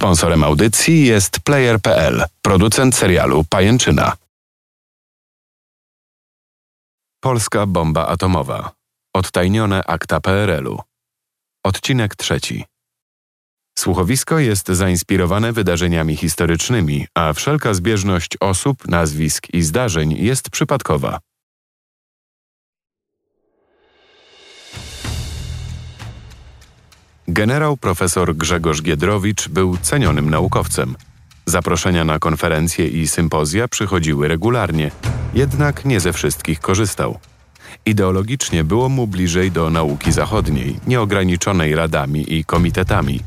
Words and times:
Sponsorem 0.00 0.44
audycji 0.44 1.06
jest 1.06 1.40
Player.pl, 1.40 2.24
producent 2.42 2.94
serialu 2.94 3.44
Pajęczyna. 3.44 4.16
Polska 7.22 7.66
bomba 7.66 8.06
atomowa. 8.06 8.72
Odtajnione 9.14 9.84
akta 9.84 10.20
PRL-u. 10.20 10.80
Odcinek 11.64 12.16
trzeci. 12.16 12.64
Słuchowisko 13.78 14.38
jest 14.38 14.68
zainspirowane 14.68 15.52
wydarzeniami 15.52 16.16
historycznymi, 16.16 17.06
a 17.14 17.32
wszelka 17.32 17.74
zbieżność 17.74 18.36
osób, 18.40 18.88
nazwisk 18.88 19.54
i 19.54 19.62
zdarzeń 19.62 20.12
jest 20.12 20.50
przypadkowa. 20.50 21.18
Generał 27.32 27.76
profesor 27.76 28.36
Grzegorz 28.36 28.82
Giedrowicz 28.82 29.48
był 29.48 29.76
cenionym 29.76 30.30
naukowcem. 30.30 30.96
Zaproszenia 31.46 32.04
na 32.04 32.18
konferencje 32.18 32.88
i 32.88 33.08
sympozja 33.08 33.68
przychodziły 33.68 34.28
regularnie, 34.28 34.90
jednak 35.34 35.84
nie 35.84 36.00
ze 36.00 36.12
wszystkich 36.12 36.60
korzystał. 36.60 37.18
Ideologicznie 37.86 38.64
było 38.64 38.88
mu 38.88 39.06
bliżej 39.06 39.50
do 39.50 39.70
nauki 39.70 40.12
zachodniej, 40.12 40.80
nieograniczonej 40.86 41.74
radami 41.74 42.34
i 42.34 42.44
komitetami. 42.44 43.20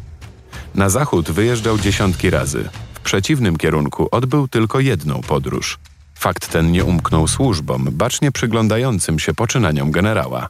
Na 0.75 0.89
zachód 0.89 1.31
wyjeżdżał 1.31 1.77
dziesiątki 1.77 2.29
razy. 2.29 2.69
W 2.93 2.99
przeciwnym 2.99 3.57
kierunku 3.57 4.07
odbył 4.11 4.47
tylko 4.47 4.79
jedną 4.79 5.21
podróż. 5.21 5.79
Fakt 6.15 6.47
ten 6.47 6.71
nie 6.71 6.83
umknął 6.83 7.27
służbom, 7.27 7.87
bacznie 7.91 8.31
przyglądającym 8.31 9.19
się 9.19 9.33
poczynaniom 9.33 9.91
generała. 9.91 10.49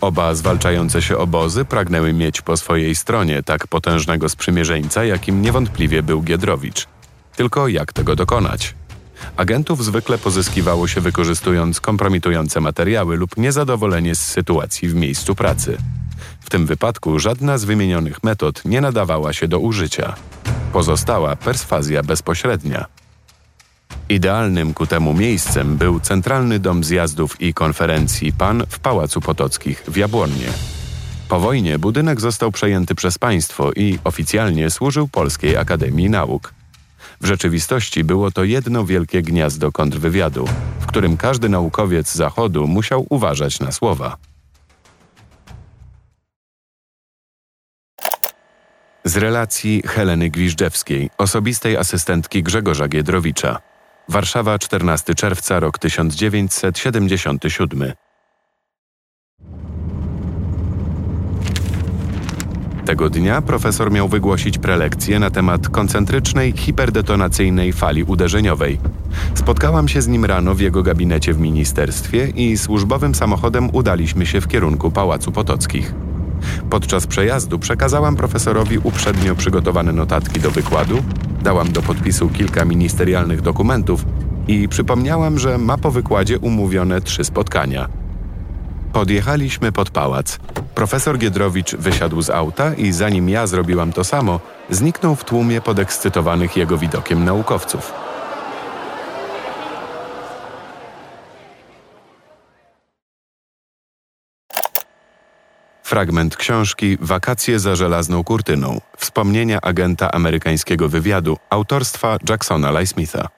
Oba 0.00 0.34
zwalczające 0.34 1.02
się 1.02 1.18
obozy 1.18 1.64
pragnęły 1.64 2.12
mieć 2.12 2.42
po 2.42 2.56
swojej 2.56 2.94
stronie 2.94 3.42
tak 3.42 3.66
potężnego 3.66 4.28
sprzymierzeńca, 4.28 5.04
jakim 5.04 5.42
niewątpliwie 5.42 6.02
był 6.02 6.22
Giedrowicz. 6.22 6.86
Tylko 7.36 7.68
jak 7.68 7.92
tego 7.92 8.16
dokonać? 8.16 8.74
Agentów 9.36 9.84
zwykle 9.84 10.18
pozyskiwało 10.18 10.88
się 10.88 11.00
wykorzystując 11.00 11.80
kompromitujące 11.80 12.60
materiały 12.60 13.16
lub 13.16 13.36
niezadowolenie 13.36 14.14
z 14.14 14.20
sytuacji 14.20 14.88
w 14.88 14.94
miejscu 14.94 15.34
pracy. 15.34 15.76
W 16.40 16.50
tym 16.50 16.66
wypadku 16.66 17.18
żadna 17.18 17.58
z 17.58 17.64
wymienionych 17.64 18.24
metod 18.24 18.64
nie 18.64 18.80
nadawała 18.80 19.32
się 19.32 19.48
do 19.48 19.58
użycia. 19.58 20.14
Pozostała 20.72 21.36
perswazja 21.36 22.02
bezpośrednia. 22.02 22.99
Idealnym 24.10 24.74
ku 24.74 24.86
temu 24.86 25.14
miejscem 25.14 25.76
był 25.76 26.00
Centralny 26.00 26.58
Dom 26.58 26.84
Zjazdów 26.84 27.40
i 27.40 27.54
Konferencji 27.54 28.32
PAN 28.32 28.64
w 28.68 28.78
Pałacu 28.78 29.20
Potockich 29.20 29.82
w 29.88 29.96
Jabłonnie. 29.96 30.48
Po 31.28 31.40
wojnie 31.40 31.78
budynek 31.78 32.20
został 32.20 32.52
przejęty 32.52 32.94
przez 32.94 33.18
państwo 33.18 33.72
i 33.76 33.98
oficjalnie 34.04 34.70
służył 34.70 35.08
Polskiej 35.08 35.56
Akademii 35.56 36.10
Nauk. 36.10 36.54
W 37.20 37.26
rzeczywistości 37.26 38.04
było 38.04 38.30
to 38.30 38.44
jedno 38.44 38.84
wielkie 38.84 39.22
gniazdo 39.22 39.72
kontrwywiadu, 39.72 40.48
w 40.80 40.86
którym 40.86 41.16
każdy 41.16 41.48
naukowiec 41.48 42.12
Zachodu 42.12 42.66
musiał 42.66 43.06
uważać 43.10 43.60
na 43.60 43.72
słowa. 43.72 44.16
Z 49.04 49.16
relacji 49.16 49.82
Heleny 49.86 50.30
Gwiżdżewskiej, 50.30 51.10
osobistej 51.18 51.76
asystentki 51.76 52.42
Grzegorza 52.42 52.88
Giedrowicza. 52.88 53.69
Warszawa, 54.10 54.58
14 54.58 55.14
czerwca, 55.14 55.60
rok 55.60 55.78
1977. 55.78 57.92
Tego 62.84 63.10
dnia 63.10 63.42
profesor 63.42 63.92
miał 63.92 64.08
wygłosić 64.08 64.58
prelekcję 64.58 65.18
na 65.18 65.30
temat 65.30 65.68
koncentrycznej, 65.68 66.52
hiperdetonacyjnej 66.52 67.72
fali 67.72 68.04
uderzeniowej. 68.04 68.78
Spotkałam 69.34 69.88
się 69.88 70.02
z 70.02 70.08
nim 70.08 70.24
rano 70.24 70.54
w 70.54 70.60
jego 70.60 70.82
gabinecie 70.82 71.34
w 71.34 71.40
ministerstwie 71.40 72.28
i 72.28 72.58
służbowym 72.58 73.14
samochodem 73.14 73.70
udaliśmy 73.72 74.26
się 74.26 74.40
w 74.40 74.48
kierunku 74.48 74.90
Pałacu 74.90 75.32
Potockich. 75.32 75.94
Podczas 76.70 77.06
przejazdu 77.06 77.58
przekazałam 77.58 78.16
profesorowi 78.16 78.78
uprzednio 78.78 79.34
przygotowane 79.34 79.92
notatki 79.92 80.40
do 80.40 80.50
wykładu, 80.50 81.02
dałam 81.42 81.72
do 81.72 81.82
podpisu 81.82 82.28
kilka 82.28 82.64
ministerialnych 82.64 83.40
dokumentów 83.40 84.04
i 84.48 84.68
przypomniałam, 84.68 85.38
że 85.38 85.58
ma 85.58 85.78
po 85.78 85.90
wykładzie 85.90 86.38
umówione 86.38 87.00
trzy 87.00 87.24
spotkania. 87.24 87.88
Podjechaliśmy 88.92 89.72
pod 89.72 89.90
pałac. 89.90 90.38
Profesor 90.74 91.18
Giedrowicz 91.18 91.74
wysiadł 91.74 92.22
z 92.22 92.30
auta 92.30 92.74
i 92.74 92.92
zanim 92.92 93.28
ja 93.28 93.46
zrobiłam 93.46 93.92
to 93.92 94.04
samo, 94.04 94.40
zniknął 94.70 95.16
w 95.16 95.24
tłumie 95.24 95.60
podekscytowanych 95.60 96.56
jego 96.56 96.78
widokiem 96.78 97.24
naukowców. 97.24 97.92
Fragment 105.90 106.36
książki 106.36 106.98
Wakacje 107.00 107.58
za 107.58 107.76
żelazną 107.76 108.24
kurtyną. 108.24 108.80
Wspomnienia 108.96 109.60
agenta 109.60 110.10
amerykańskiego 110.10 110.88
wywiadu 110.88 111.36
autorstwa 111.50 112.16
Jacksona 112.28 112.70
Lysmitha. 112.70 113.28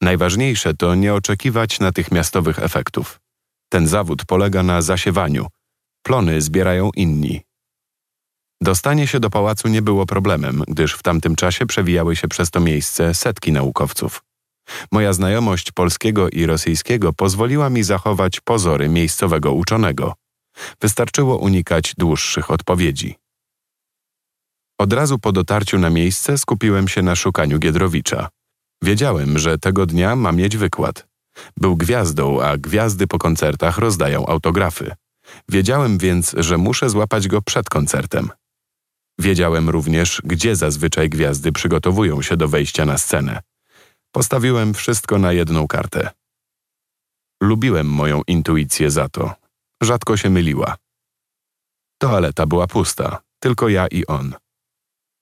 Najważniejsze 0.00 0.74
to 0.74 0.94
nie 0.94 1.14
oczekiwać 1.14 1.80
natychmiastowych 1.80 2.58
efektów. 2.58 3.20
Ten 3.68 3.86
zawód 3.86 4.24
polega 4.24 4.62
na 4.62 4.82
zasiewaniu. 4.82 5.46
Plony 6.02 6.40
zbierają 6.40 6.90
inni. 6.96 7.40
Dostanie 8.60 9.06
się 9.06 9.20
do 9.20 9.30
pałacu 9.30 9.68
nie 9.68 9.82
było 9.82 10.06
problemem, 10.06 10.62
gdyż 10.68 10.94
w 10.94 11.02
tamtym 11.02 11.36
czasie 11.36 11.66
przewijały 11.66 12.16
się 12.16 12.28
przez 12.28 12.50
to 12.50 12.60
miejsce 12.60 13.14
setki 13.14 13.52
naukowców. 13.52 14.27
Moja 14.92 15.12
znajomość 15.12 15.72
polskiego 15.72 16.30
i 16.30 16.46
rosyjskiego 16.46 17.12
pozwoliła 17.12 17.70
mi 17.70 17.82
zachować 17.82 18.40
pozory 18.40 18.88
miejscowego 18.88 19.52
uczonego. 19.52 20.14
Wystarczyło 20.80 21.38
unikać 21.38 21.94
dłuższych 21.98 22.50
odpowiedzi. 22.50 23.14
Od 24.80 24.92
razu 24.92 25.18
po 25.18 25.32
dotarciu 25.32 25.78
na 25.78 25.90
miejsce 25.90 26.38
skupiłem 26.38 26.88
się 26.88 27.02
na 27.02 27.16
szukaniu 27.16 27.58
Giedrowicza. 27.58 28.28
Wiedziałem, 28.82 29.38
że 29.38 29.58
tego 29.58 29.86
dnia 29.86 30.16
ma 30.16 30.32
mieć 30.32 30.56
wykład. 30.56 31.06
Był 31.56 31.76
gwiazdą, 31.76 32.42
a 32.42 32.56
gwiazdy 32.56 33.06
po 33.06 33.18
koncertach 33.18 33.78
rozdają 33.78 34.26
autografy. 34.26 34.94
Wiedziałem 35.48 35.98
więc, 35.98 36.34
że 36.36 36.58
muszę 36.58 36.90
złapać 36.90 37.28
go 37.28 37.42
przed 37.42 37.68
koncertem. 37.68 38.30
Wiedziałem 39.18 39.68
również, 39.68 40.22
gdzie 40.24 40.56
zazwyczaj 40.56 41.10
gwiazdy 41.10 41.52
przygotowują 41.52 42.22
się 42.22 42.36
do 42.36 42.48
wejścia 42.48 42.84
na 42.84 42.98
scenę. 42.98 43.40
Postawiłem 44.12 44.74
wszystko 44.74 45.18
na 45.18 45.32
jedną 45.32 45.66
kartę. 45.66 46.10
Lubiłem 47.42 47.86
moją 47.86 48.22
intuicję 48.26 48.90
za 48.90 49.08
to. 49.08 49.34
Rzadko 49.82 50.16
się 50.16 50.30
myliła. 50.30 50.76
Toaleta 51.98 52.46
była 52.46 52.66
pusta, 52.66 53.22
tylko 53.40 53.68
ja 53.68 53.86
i 53.86 54.06
on. 54.06 54.34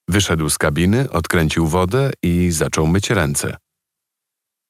Wyszedł 0.08 0.50
z 0.50 0.58
kabiny, 0.58 1.10
odkręcił 1.10 1.66
wodę 1.66 2.10
i 2.22 2.50
zaczął 2.50 2.86
myć 2.86 3.10
ręce. 3.10 3.56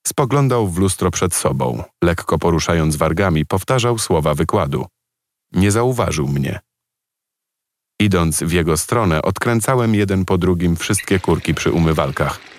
Spoglądał 0.06 0.69
w 0.69 0.78
lustro 0.78 1.10
przed 1.10 1.34
sobą, 1.34 1.82
lekko 2.05 2.38
poruszając 2.38 2.97
wargami, 2.97 3.47
powtarzał 3.47 3.99
słowa 3.99 4.34
wykładu. 4.34 4.87
Nie 5.53 5.71
zauważył 5.71 6.28
mnie. 6.28 6.60
Idąc 8.00 8.43
w 8.43 8.53
jego 8.53 8.76
stronę, 8.76 9.22
odkręcałem 9.22 9.94
jeden 9.94 10.25
po 10.25 10.38
drugim 10.38 10.76
wszystkie 10.76 11.21
kurki 11.21 11.55
przy 11.55 11.72
umywalkach. 11.72 12.56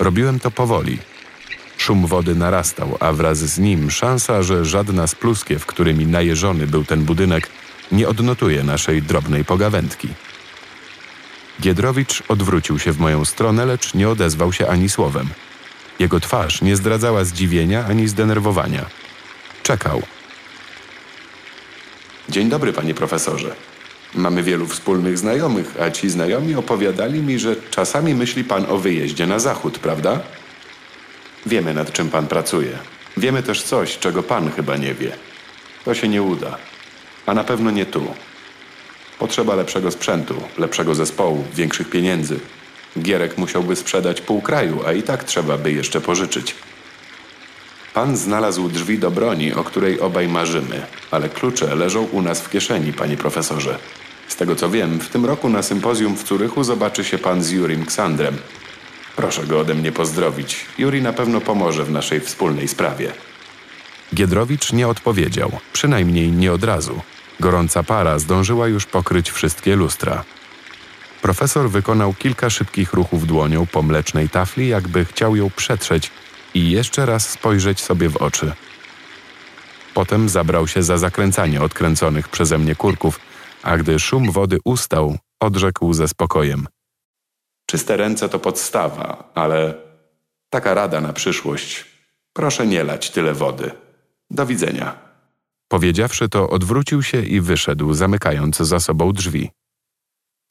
Robiłem 0.00 0.40
to 0.40 0.50
powoli. 0.50 0.98
Szum 1.76 2.06
wody 2.06 2.34
narastał, 2.34 2.96
a 3.00 3.12
wraz 3.12 3.38
z 3.38 3.58
nim 3.58 3.90
szansa, 3.90 4.42
że 4.42 4.64
żadna 4.64 5.06
z 5.06 5.14
pluskiew, 5.14 5.66
którymi 5.66 6.06
najeżony 6.06 6.66
był 6.66 6.84
ten 6.84 7.04
budynek, 7.04 7.48
nie 7.92 8.08
odnotuje 8.08 8.62
naszej 8.62 9.02
drobnej 9.02 9.44
pogawędki. 9.44 10.08
Giedrowicz 11.60 12.22
odwrócił 12.28 12.78
się 12.78 12.92
w 12.92 12.98
moją 12.98 13.24
stronę, 13.24 13.66
lecz 13.66 13.94
nie 13.94 14.08
odezwał 14.08 14.52
się 14.52 14.68
ani 14.68 14.88
słowem. 14.88 15.28
Jego 15.98 16.20
twarz 16.20 16.62
nie 16.62 16.76
zdradzała 16.76 17.24
zdziwienia 17.24 17.86
ani 17.86 18.08
zdenerwowania. 18.08 18.86
Czekał. 19.62 20.02
Dzień 22.28 22.48
dobry, 22.48 22.72
panie 22.72 22.94
profesorze. 22.94 23.56
Mamy 24.14 24.42
wielu 24.42 24.66
wspólnych 24.66 25.18
znajomych, 25.18 25.74
a 25.80 25.90
ci 25.90 26.10
znajomi 26.10 26.54
opowiadali 26.54 27.20
mi, 27.20 27.38
że 27.38 27.56
czasami 27.70 28.14
myśli 28.14 28.44
pan 28.44 28.66
o 28.68 28.78
wyjeździe 28.78 29.26
na 29.26 29.38
zachód, 29.38 29.78
prawda? 29.78 30.20
Wiemy, 31.46 31.74
nad 31.74 31.92
czym 31.92 32.10
pan 32.10 32.26
pracuje. 32.26 32.78
Wiemy 33.16 33.42
też 33.42 33.62
coś, 33.62 33.98
czego 33.98 34.22
pan 34.22 34.50
chyba 34.50 34.76
nie 34.76 34.94
wie. 34.94 35.12
To 35.84 35.94
się 35.94 36.08
nie 36.08 36.22
uda. 36.22 36.58
A 37.26 37.34
na 37.34 37.44
pewno 37.44 37.70
nie 37.70 37.86
tu. 37.86 38.06
Potrzeba 39.18 39.54
lepszego 39.54 39.90
sprzętu, 39.90 40.34
lepszego 40.58 40.94
zespołu, 40.94 41.44
większych 41.54 41.90
pieniędzy. 41.90 42.40
Gierek 42.98 43.38
musiałby 43.38 43.76
sprzedać 43.76 44.20
pół 44.20 44.42
kraju, 44.42 44.82
a 44.86 44.92
i 44.92 45.02
tak 45.02 45.24
trzeba 45.24 45.58
by 45.58 45.72
jeszcze 45.72 46.00
pożyczyć. 46.00 46.54
Pan 48.00 48.16
znalazł 48.16 48.68
drzwi 48.68 48.98
do 48.98 49.10
broni, 49.10 49.52
o 49.52 49.64
której 49.64 50.00
obaj 50.00 50.28
marzymy, 50.28 50.86
ale 51.10 51.28
klucze 51.28 51.74
leżą 51.74 52.02
u 52.02 52.22
nas 52.22 52.40
w 52.40 52.50
kieszeni, 52.50 52.92
panie 52.92 53.16
profesorze. 53.16 53.78
Z 54.28 54.36
tego 54.36 54.56
co 54.56 54.70
wiem, 54.70 55.00
w 55.00 55.08
tym 55.08 55.24
roku 55.24 55.48
na 55.48 55.62
sympozjum 55.62 56.16
w 56.16 56.24
Curychu 56.24 56.64
zobaczy 56.64 57.04
się 57.04 57.18
pan 57.18 57.42
z 57.42 57.50
Jurim 57.50 57.86
Ksandrem. 57.86 58.36
Proszę 59.16 59.46
go 59.46 59.60
ode 59.60 59.74
mnie 59.74 59.92
pozdrowić. 59.92 60.66
Juri 60.78 61.02
na 61.02 61.12
pewno 61.12 61.40
pomoże 61.40 61.84
w 61.84 61.90
naszej 61.90 62.20
wspólnej 62.20 62.68
sprawie. 62.68 63.12
Giedrowicz 64.14 64.72
nie 64.72 64.88
odpowiedział, 64.88 65.52
przynajmniej 65.72 66.32
nie 66.32 66.52
od 66.52 66.64
razu. 66.64 67.00
Gorąca 67.40 67.82
para 67.82 68.18
zdążyła 68.18 68.68
już 68.68 68.86
pokryć 68.86 69.30
wszystkie 69.30 69.76
lustra. 69.76 70.24
Profesor 71.22 71.70
wykonał 71.70 72.14
kilka 72.14 72.50
szybkich 72.50 72.92
ruchów 72.92 73.26
dłonią 73.26 73.66
po 73.66 73.82
mlecznej 73.82 74.28
tafli, 74.28 74.68
jakby 74.68 75.04
chciał 75.04 75.36
ją 75.36 75.50
przetrzeć 75.50 76.10
i 76.54 76.70
jeszcze 76.70 77.06
raz 77.06 77.30
spojrzeć 77.30 77.80
sobie 77.80 78.08
w 78.08 78.16
oczy. 78.16 78.52
Potem 79.94 80.28
zabrał 80.28 80.68
się 80.68 80.82
za 80.82 80.98
zakręcanie 80.98 81.62
odkręconych 81.62 82.28
przeze 82.28 82.58
mnie 82.58 82.74
kurków, 82.74 83.20
a 83.62 83.76
gdy 83.76 83.98
szum 83.98 84.32
wody 84.32 84.58
ustał, 84.64 85.18
odrzekł 85.40 85.92
ze 85.92 86.08
spokojem. 86.08 86.66
Czyste 87.66 87.96
ręce 87.96 88.28
to 88.28 88.38
podstawa, 88.38 89.30
ale 89.34 89.74
taka 90.50 90.74
rada 90.74 91.00
na 91.00 91.12
przyszłość. 91.12 91.86
Proszę 92.32 92.66
nie 92.66 92.84
lać 92.84 93.10
tyle 93.10 93.34
wody. 93.34 93.70
Do 94.30 94.46
widzenia. 94.46 94.98
Powiedziawszy 95.68 96.28
to, 96.28 96.50
odwrócił 96.50 97.02
się 97.02 97.22
i 97.22 97.40
wyszedł, 97.40 97.94
zamykając 97.94 98.56
za 98.56 98.80
sobą 98.80 99.12
drzwi. 99.12 99.50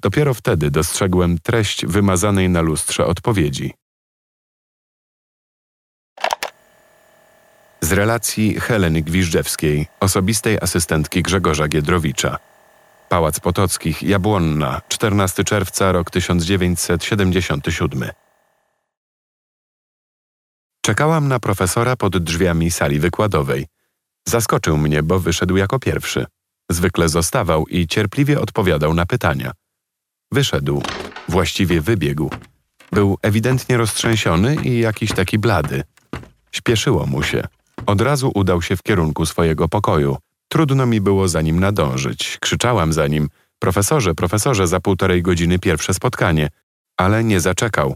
Dopiero 0.01 0.33
wtedy 0.33 0.71
dostrzegłem 0.71 1.37
treść 1.39 1.85
wymazanej 1.85 2.49
na 2.49 2.61
lustrze 2.61 3.05
odpowiedzi. 3.05 3.73
Z 7.81 7.91
relacji 7.91 8.59
Heleny 8.59 9.01
Gwiżdżewskiej, 9.01 9.87
osobistej 9.99 10.57
asystentki 10.61 11.23
Grzegorza 11.23 11.67
Giedrowicza. 11.67 12.37
Pałac 13.09 13.39
Potockich, 13.39 14.03
Jabłonna, 14.03 14.81
14 14.87 15.43
czerwca, 15.43 15.91
rok 15.91 16.11
1977. 16.11 18.09
Czekałam 20.81 21.27
na 21.27 21.39
profesora 21.39 21.95
pod 21.95 22.17
drzwiami 22.17 22.71
sali 22.71 22.99
wykładowej. 22.99 23.67
Zaskoczył 24.27 24.77
mnie, 24.77 25.03
bo 25.03 25.19
wyszedł 25.19 25.57
jako 25.57 25.79
pierwszy. 25.79 26.25
Zwykle 26.71 27.09
zostawał 27.09 27.67
i 27.67 27.87
cierpliwie 27.87 28.39
odpowiadał 28.41 28.93
na 28.93 29.05
pytania. 29.05 29.51
Wyszedł, 30.31 30.83
właściwie 31.27 31.81
wybiegł. 31.81 32.29
Był 32.91 33.17
ewidentnie 33.21 33.77
roztrzęsiony 33.77 34.55
i 34.55 34.79
jakiś 34.79 35.13
taki 35.13 35.39
blady. 35.39 35.83
Śpieszyło 36.51 37.05
mu 37.05 37.23
się. 37.23 37.43
Od 37.89 38.01
razu 38.01 38.31
udał 38.35 38.61
się 38.61 38.75
w 38.75 38.83
kierunku 38.83 39.25
swojego 39.25 39.67
pokoju. 39.67 40.17
Trudno 40.51 40.85
mi 40.85 41.01
było 41.01 41.27
za 41.27 41.41
nim 41.41 41.59
nadążyć. 41.59 42.37
Krzyczałam 42.41 42.93
za 42.93 43.07
nim: 43.07 43.29
Profesorze, 43.59 44.15
profesorze, 44.15 44.67
za 44.67 44.79
półtorej 44.79 45.21
godziny 45.21 45.59
pierwsze 45.59 45.93
spotkanie. 45.93 46.49
Ale 46.97 47.23
nie 47.23 47.39
zaczekał. 47.39 47.95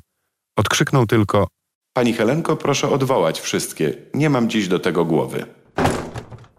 Odkrzyknął 0.57 1.05
tylko: 1.05 1.47
Pani 1.93 2.13
Helenko, 2.13 2.57
proszę 2.57 2.89
odwołać 2.89 3.41
wszystkie. 3.41 3.93
Nie 4.13 4.29
mam 4.29 4.49
dziś 4.49 4.67
do 4.67 4.79
tego 4.79 5.05
głowy. 5.05 5.45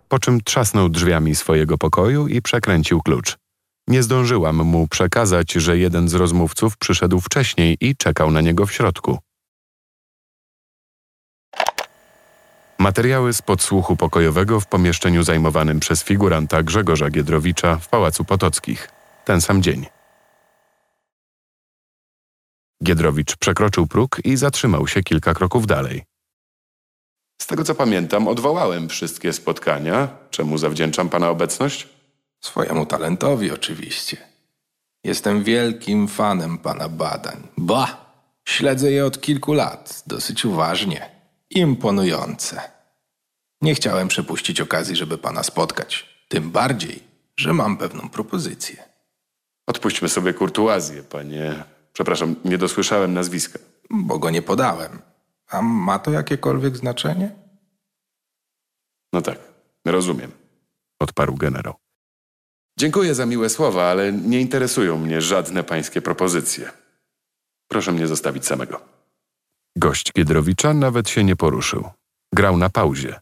Po 0.08 0.18
czym 0.18 0.40
trzasnął 0.40 0.88
drzwiami 0.88 1.34
swojego 1.34 1.78
pokoju 1.78 2.28
i 2.28 2.42
przekręcił 2.42 3.02
klucz. 3.02 3.36
Nie 3.88 4.02
zdążyłam 4.02 4.56
mu 4.56 4.88
przekazać, 4.88 5.52
że 5.52 5.78
jeden 5.78 6.08
z 6.08 6.14
rozmówców 6.14 6.76
przyszedł 6.76 7.20
wcześniej 7.20 7.76
i 7.80 7.96
czekał 7.96 8.30
na 8.30 8.40
niego 8.40 8.66
w 8.66 8.72
środku. 8.72 9.18
Materiały 12.78 13.32
z 13.32 13.42
podsłuchu 13.42 13.96
pokojowego 13.96 14.60
w 14.60 14.66
pomieszczeniu 14.66 15.22
zajmowanym 15.22 15.80
przez 15.80 16.04
figuranta 16.04 16.62
Grzegorza 16.62 17.10
Giedrowicza 17.10 17.76
w 17.76 17.88
Pałacu 17.88 18.24
Potockich. 18.24 18.90
Ten 19.24 19.40
sam 19.40 19.62
dzień. 19.62 19.86
Giedrowicz 22.84 23.36
przekroczył 23.36 23.86
próg 23.86 24.20
i 24.24 24.36
zatrzymał 24.36 24.86
się 24.86 25.02
kilka 25.02 25.34
kroków 25.34 25.66
dalej. 25.66 26.02
Z 27.42 27.46
tego 27.46 27.64
co 27.64 27.74
pamiętam, 27.74 28.28
odwołałem 28.28 28.88
wszystkie 28.88 29.32
spotkania. 29.32 30.08
Czemu 30.30 30.58
zawdzięczam 30.58 31.08
pana 31.08 31.28
obecność? 31.30 31.88
Swojemu 32.40 32.86
talentowi 32.86 33.50
oczywiście. 33.50 34.16
Jestem 35.04 35.44
wielkim 35.44 36.08
fanem 36.08 36.58
pana 36.58 36.88
badań. 36.88 37.48
Ba! 37.58 38.04
Śledzę 38.48 38.92
je 38.92 39.06
od 39.06 39.20
kilku 39.20 39.52
lat, 39.52 40.02
dosyć 40.06 40.44
uważnie. 40.44 41.13
Imponujące. 41.54 42.60
Nie 43.62 43.74
chciałem 43.74 44.08
przepuścić 44.08 44.60
okazji, 44.60 44.96
żeby 44.96 45.18
pana 45.18 45.42
spotkać. 45.42 46.08
Tym 46.28 46.50
bardziej, 46.50 47.02
że 47.36 47.52
mam 47.52 47.76
pewną 47.76 48.08
propozycję. 48.08 48.84
Odpuśćmy 49.66 50.08
sobie 50.08 50.34
kurtuazję, 50.34 51.02
panie. 51.02 51.64
Przepraszam, 51.92 52.36
nie 52.44 52.58
dosłyszałem 52.58 53.14
nazwiska. 53.14 53.58
Bo 53.90 54.18
go 54.18 54.30
nie 54.30 54.42
podałem. 54.42 55.02
A 55.48 55.62
ma 55.62 55.98
to 55.98 56.10
jakiekolwiek 56.10 56.76
znaczenie? 56.76 57.32
No 59.12 59.22
tak, 59.22 59.38
rozumiem, 59.86 60.32
odparł 61.00 61.34
generał. 61.34 61.74
Dziękuję 62.78 63.14
za 63.14 63.26
miłe 63.26 63.48
słowa, 63.48 63.90
ale 63.90 64.12
nie 64.12 64.40
interesują 64.40 64.98
mnie 64.98 65.20
żadne 65.20 65.64
pańskie 65.64 66.02
propozycje. 66.02 66.70
Proszę 67.68 67.92
mnie 67.92 68.06
zostawić 68.06 68.46
samego. 68.46 68.93
Gość 69.76 70.12
Giedrowicza 70.12 70.74
nawet 70.74 71.08
się 71.08 71.24
nie 71.24 71.36
poruszył. 71.36 71.90
Grał 72.34 72.56
na 72.56 72.70
pauzie. 72.70 73.20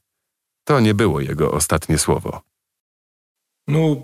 To 0.65 0.81
nie 0.81 0.95
było 0.95 1.21
jego 1.21 1.53
ostatnie 1.53 1.99
słowo. 1.99 2.43
No, 3.69 3.97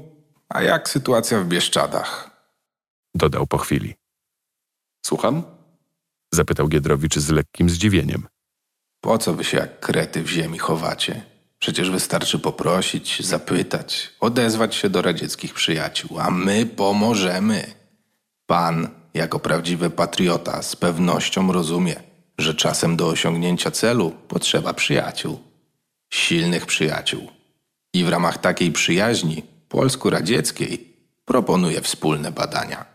a 0.49 0.63
jak 0.63 0.89
sytuacja 0.89 1.41
w 1.41 1.47
Bieszczadach? 1.47 2.31
Dodał 3.15 3.47
po 3.47 3.59
chwili. 3.59 3.95
Słucham? 5.07 5.43
Zapytał 6.33 6.69
Giedrowicz 6.69 7.19
z 7.19 7.31
lekkim 7.31 7.71
zdziwieniem. 7.71 8.29
Po 9.01 9.19
co 9.19 9.35
wy 9.35 9.45
się 9.45 9.57
jak 9.57 9.81
krety 9.81 10.23
w 10.23 10.29
ziemi 10.29 10.59
chowacie? 10.59 11.23
Przecież 11.59 11.91
wystarczy 11.91 12.39
poprosić, 12.39 13.27
zapytać, 13.27 14.15
odezwać 14.21 14.75
się 14.75 14.91
do 14.91 15.03
radzieckich 15.03 15.55
przyjaciół, 15.55 16.21
a 16.21 16.31
my 16.31 16.67
pomożemy. 16.67 17.75
Pan, 18.47 18.89
jako 19.15 19.39
prawdziwy 19.39 19.91
patriota, 19.91 20.63
z 20.63 20.77
pewnością 20.77 21.53
rozumie, 21.53 22.03
że 22.39 22.55
czasem 22.55 22.97
do 22.97 23.09
osiągnięcia 23.09 23.71
celu 23.71 24.11
potrzeba 24.11 24.75
przyjaciół. 24.75 25.41
Silnych 26.13 26.67
przyjaciół. 26.67 27.31
I 27.95 28.05
w 28.05 28.09
ramach 28.09 28.39
takiej 28.39 28.73
przyjaźni 28.73 29.43
polsko-radzieckiej 29.69 30.97
proponuję 31.25 31.81
wspólne 31.81 32.33
badania. 32.33 32.87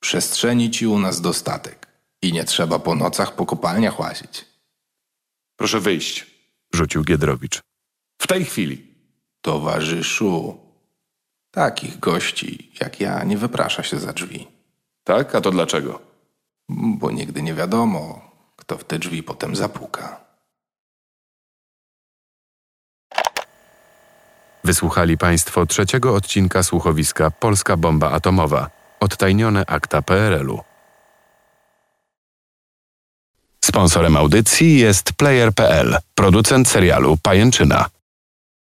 Przestrzeni 0.00 0.70
ci 0.70 0.86
u 0.86 0.98
nas 0.98 1.20
dostatek 1.20 1.86
i 2.22 2.32
nie 2.32 2.44
trzeba 2.44 2.78
po 2.78 2.94
nocach 2.94 3.34
po 3.34 3.46
kopalniach 3.46 4.00
łazić. 4.00 4.44
Proszę 5.56 5.80
wyjść, 5.80 6.26
rzucił 6.74 7.04
Giedrowicz. 7.04 7.60
W 8.18 8.26
tej 8.26 8.44
chwili. 8.44 8.86
Towarzyszu, 9.40 10.60
takich 11.50 11.98
gości 11.98 12.72
jak 12.80 13.00
ja 13.00 13.24
nie 13.24 13.38
wyprasza 13.38 13.82
się 13.82 13.98
za 13.98 14.12
drzwi, 14.12 14.48
Tak? 15.04 15.34
A 15.34 15.40
to 15.40 15.50
dlaczego? 15.50 16.02
bo 16.68 17.10
nigdy 17.10 17.42
nie 17.42 17.54
wiadomo, 17.54 18.25
kto 18.66 18.78
w 18.78 18.84
te 18.84 18.98
drzwi 18.98 19.22
potem 19.22 19.56
zapuka. 19.56 20.20
Wysłuchali 24.64 25.18
Państwo 25.18 25.66
trzeciego 25.66 26.14
odcinka 26.14 26.62
słuchowiska 26.62 27.30
Polska 27.30 27.76
bomba 27.76 28.10
atomowa. 28.10 28.70
Odtajnione 29.00 29.66
akta 29.66 30.02
PRL-u. 30.02 30.60
Sponsorem 33.64 34.16
audycji 34.16 34.78
jest 34.78 35.12
Player.pl, 35.12 35.98
producent 36.14 36.68
serialu 36.68 37.16
Pajęczyna. 37.22 37.95